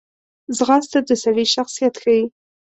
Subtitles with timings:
[0.57, 2.23] ځغاسته د سړي شخصیت ښیي